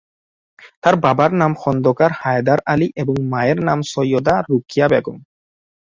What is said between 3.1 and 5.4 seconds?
মায়ের নাম সৈয়দা রোকেয়া বেগম।